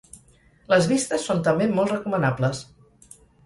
[0.73, 2.67] Les vistes són també molt recomanables.